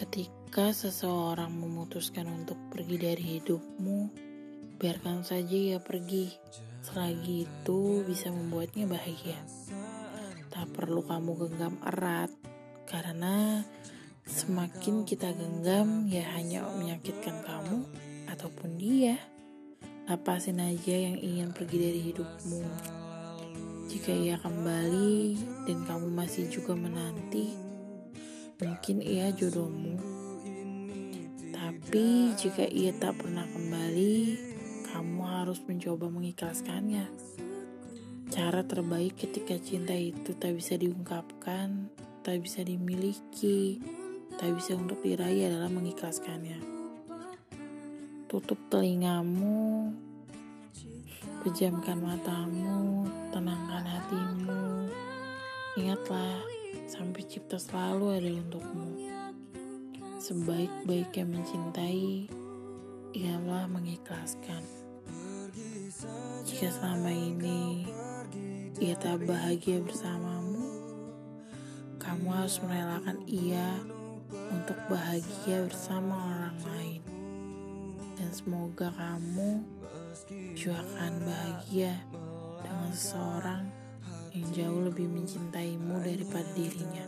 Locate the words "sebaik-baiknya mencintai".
60.18-62.26